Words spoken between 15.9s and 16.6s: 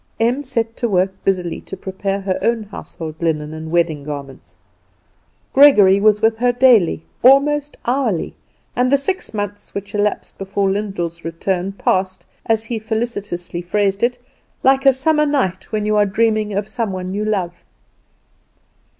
are dreaming